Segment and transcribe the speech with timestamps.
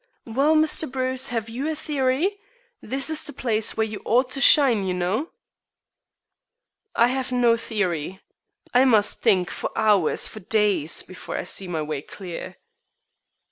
[0.25, 0.91] "Well, Mr.
[0.91, 2.39] Bruce, have you a theory?
[2.81, 5.29] This is the place where you ought to shine, you know."
[6.95, 8.19] "I have no theory.
[8.73, 12.55] I must think for hours, for days, before I see my way clear."